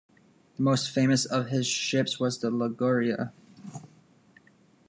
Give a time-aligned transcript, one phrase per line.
[0.57, 3.31] The most famous of his ships was the "Liguria".